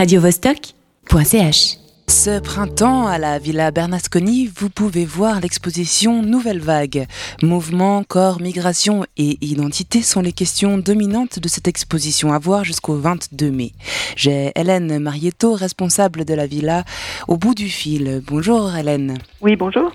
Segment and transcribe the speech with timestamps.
[0.00, 1.76] radiovostok.ch.
[2.06, 7.04] Ce printemps, à la Villa Bernasconi, vous pouvez voir l'exposition Nouvelle Vague.
[7.42, 12.94] Mouvement, corps, migration et identité sont les questions dominantes de cette exposition à voir jusqu'au
[12.94, 13.72] 22 mai.
[14.16, 16.84] J'ai Hélène Marietto, responsable de la Villa,
[17.28, 18.22] au bout du fil.
[18.26, 19.18] Bonjour Hélène.
[19.42, 19.92] Oui, bonjour.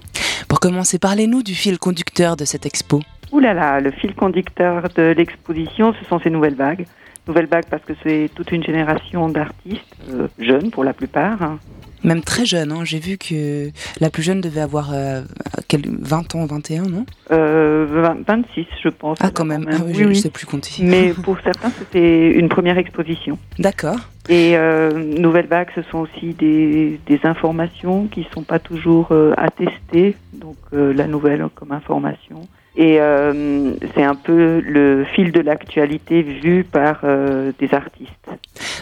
[0.48, 3.02] Pour commencer, parlez-nous du fil conducteur de cette expo.
[3.32, 6.86] Ouh là là, le fil conducteur de l'exposition, ce sont ces nouvelles vagues.
[7.28, 9.82] Nouvelles vagues parce que c'est toute une génération d'artistes,
[10.12, 11.60] euh, jeunes pour la plupart, hein.
[12.04, 12.82] Même très jeune, hein.
[12.84, 15.22] j'ai vu que la plus jeune devait avoir euh,
[15.68, 17.04] quel- 20 ans, 21, non?
[17.32, 19.18] Euh, 20 26, je pense.
[19.22, 20.84] Ah, quand même, ah, oui, je ne sais plus compter.
[20.84, 23.40] Mais pour certains, c'était une première exposition.
[23.58, 23.98] D'accord.
[24.30, 29.08] Et euh, Nouvelles Vagues, ce sont aussi des, des informations qui ne sont pas toujours
[29.12, 32.48] euh, attestées, donc euh, la nouvelle comme information.
[32.78, 38.12] Et euh, c'est un peu le fil de l'actualité vu par euh, des artistes.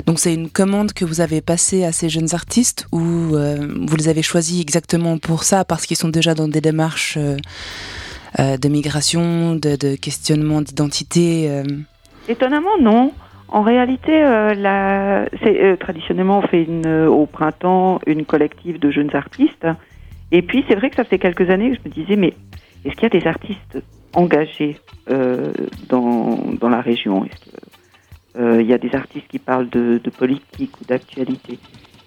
[0.07, 3.57] Donc c'est une commande que vous avez passée à ces jeunes artistes ou euh,
[3.87, 7.17] vous les avez choisis exactement pour ça parce qu'ils sont déjà dans des démarches
[8.39, 11.61] de migration, de, de questionnement d'identité
[12.27, 13.11] Étonnamment, non.
[13.49, 18.89] En réalité, euh, la- euh, traditionnellement, on fait une, euh, au printemps une collective de
[18.89, 19.67] jeunes artistes.
[20.31, 22.33] Et puis, c'est vrai que ça fait quelques années que je me disais, mais
[22.85, 25.53] est-ce qu'il y a des artistes engagés euh,
[25.89, 27.25] dans, dans la région?
[27.25, 31.59] Est-ce que, euh, y a des artistes qui parlent de, de politique ou d'actualité?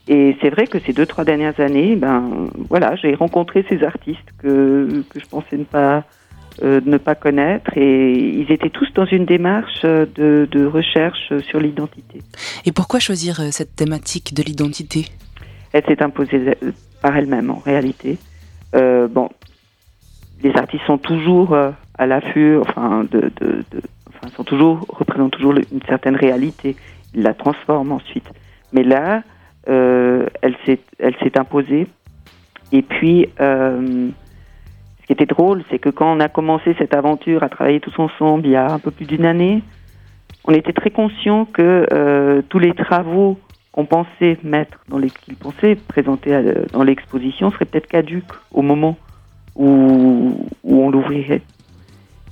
[0.09, 4.29] Et c'est vrai que ces deux, trois dernières années, ben, voilà, j'ai rencontré ces artistes
[4.39, 6.05] que, que je pensais ne pas
[6.63, 11.61] euh, ne pas connaître et ils étaient tous dans une démarche de, de recherche sur
[11.61, 12.23] l'identité.
[12.65, 15.07] Et pourquoi choisir cette thématique de l'identité?
[15.73, 16.57] Elle s'est imposée
[17.03, 18.17] par elle-même en réalité.
[18.75, 19.29] Euh, bon,
[20.47, 23.05] les artistes sont toujours euh, à l'affût, enfin,
[24.35, 26.77] sont toujours représentent toujours une certaine réalité.
[27.15, 28.29] Ils la transforment ensuite.
[28.73, 29.23] Mais là,
[29.69, 31.87] euh, elle s'est imposée.
[32.73, 34.11] Et puis, euh,
[35.01, 37.99] ce qui était drôle, c'est que quand on a commencé cette aventure à travailler tous
[37.99, 39.63] ensemble il y a un peu plus d'une année,
[40.45, 43.39] on était très conscient que tous les travaux
[43.73, 46.31] qu'on pensait mettre dans les qu'ils pensaient présenter
[46.73, 48.97] dans l'exposition seraient peut-être caduques au moment
[49.57, 51.43] où, où on l'ouvrirait.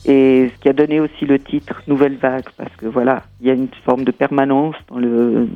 [0.06, 3.50] Et ce qui a donné aussi le titre Nouvelle Vague, parce que voilà, il y
[3.50, 5.48] a une forme de permanence dans le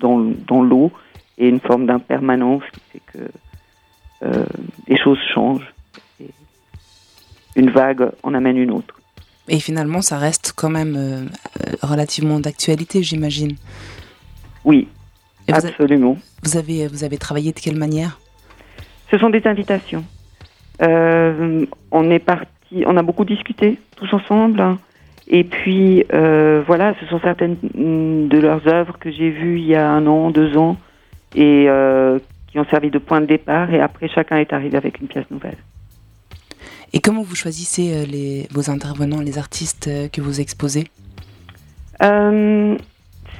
[0.00, 0.90] dans, dans l'eau
[1.36, 3.18] et une forme d'impermanence qui fait que
[4.24, 4.46] euh,
[4.88, 5.74] les choses changent.
[6.20, 6.30] Et
[7.56, 8.94] une vague en amène une autre.
[9.48, 11.24] Et finalement, ça reste quand même euh,
[11.66, 13.56] euh, relativement d'actualité, j'imagine.
[14.64, 14.88] Oui,
[15.48, 16.16] Et vous, a- absolument.
[16.44, 18.18] vous avez, vous avez travaillé de quelle manière?
[19.10, 20.04] Ce sont des invitations.
[20.82, 24.62] Euh, on est parti, on a beaucoup discuté tous ensemble.
[25.28, 29.74] Et puis euh, voilà, ce sont certaines de leurs œuvres que j'ai vues il y
[29.76, 30.76] a un an, deux ans,
[31.34, 32.18] et euh,
[32.48, 33.72] qui ont servi de point de départ.
[33.72, 35.58] Et après, chacun est arrivé avec une pièce nouvelle.
[36.92, 40.88] Et comment vous choisissez les, vos intervenants, les artistes que vous exposez?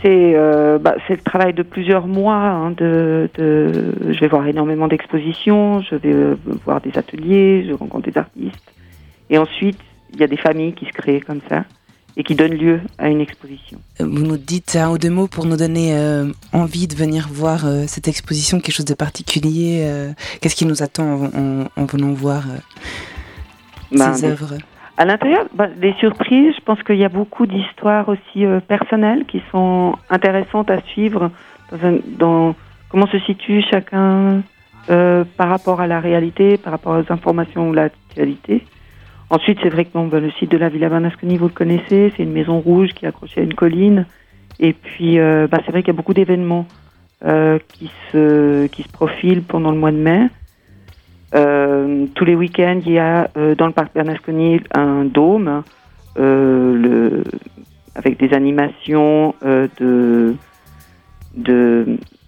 [0.03, 2.35] C'est euh, bah, c'est le travail de plusieurs mois.
[2.37, 6.35] hein, de, de, je vais voir énormément d'expositions, je vais euh,
[6.65, 8.63] voir des ateliers, je rencontre des artistes.
[9.31, 9.79] Et ensuite,
[10.13, 11.65] il y a des familles qui se créent comme ça
[12.17, 13.79] et qui donnent lieu à une exposition.
[14.01, 17.29] Euh, Vous nous dites un ou deux mots pour nous donner euh, envie de venir
[17.33, 19.87] voir cette exposition, quelque chose de particulier.
[20.41, 22.45] Qu'est-ce qui nous attend en, en- en venant voir
[23.93, 24.55] Ben, ces œuvres?
[25.01, 26.55] À l'intérieur, bah, des surprises.
[26.57, 31.31] Je pense qu'il y a beaucoup d'histoires aussi euh, personnelles qui sont intéressantes à suivre
[31.73, 32.55] dans, un- dans
[32.91, 34.43] comment se situe chacun
[34.91, 38.67] euh, par rapport à la réalité, par rapport aux informations ou l'actualité.
[39.31, 42.13] Ensuite, c'est vrai que bon, bah, le site de la Villa Bernasconi, vous le connaissez,
[42.15, 44.05] c'est une maison rouge qui est accrochée à une colline.
[44.59, 46.67] Et puis, euh, bah, c'est vrai qu'il y a beaucoup d'événements
[47.25, 50.29] euh, qui, se, qui se profilent pendant le mois de mai.
[51.35, 55.63] Euh, tous les week-ends, il y a euh, dans le parc Bernasconi un dôme
[56.19, 57.23] euh,
[57.95, 60.35] avec des animations de,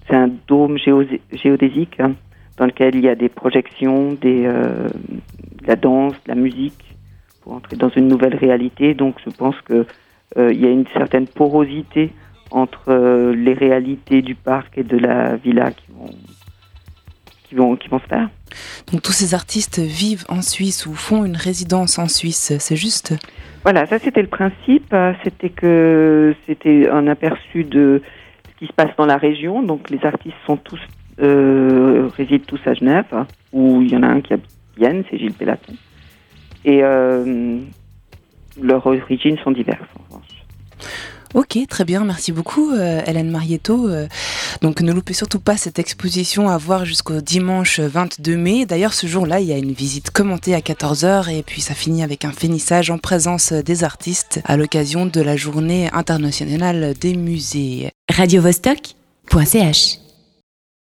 [0.07, 2.13] c'est un dôme géo- géodésique hein,
[2.59, 6.97] dans lequel il y a des projections, des, de la danse, de la musique
[7.43, 8.95] pour entrer dans une nouvelle réalité.
[8.95, 9.85] Donc je pense que
[10.37, 12.11] euh, il y a une certaine porosité
[12.51, 16.11] entre les réalités du parc et de la villa qui vont
[17.53, 18.29] qui vont qui vont se faire.
[18.91, 23.15] Donc tous ces artistes vivent en Suisse ou font une résidence en Suisse, c'est juste?
[23.63, 24.95] Voilà, ça c'était le principe.
[25.23, 28.03] C'était que c'était un aperçu de
[28.49, 29.63] ce qui se passe dans la région.
[29.63, 30.81] Donc les artistes sont tous
[31.21, 35.19] euh, résident tous à Genève, où il y en a un qui habite Vienne, c'est
[35.19, 35.75] Gilles Pellaton.
[36.65, 37.59] Et euh,
[38.61, 40.32] leurs origines sont diverses en revanche.
[41.35, 43.89] Ok, très bien, merci beaucoup euh, Hélène Marietto.
[43.89, 44.07] Euh,
[44.61, 48.67] donc ne loupez surtout pas cette exposition à voir jusqu'au dimanche 22 mai.
[48.67, 52.03] D'ailleurs ce jour-là, il y a une visite commentée à 14h et puis ça finit
[52.03, 57.91] avec un finissage en présence des artistes à l'occasion de la journée internationale des musées.
[58.11, 58.95] Radio -Vostok
[59.47, 59.99] .ch